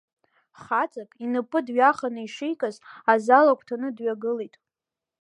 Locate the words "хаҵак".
0.61-1.11